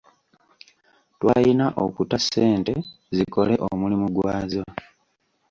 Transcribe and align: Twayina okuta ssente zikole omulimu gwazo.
Twayina 1.19 1.65
okuta 1.85 2.17
ssente 2.23 2.73
zikole 3.15 3.53
omulimu 3.69 4.07
gwazo. 4.15 4.63